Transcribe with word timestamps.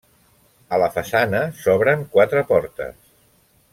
A 0.77 0.79
la 0.83 0.87
façana 0.95 1.41
s'obren 1.59 2.01
quatre 2.17 2.43
portes. 2.53 2.99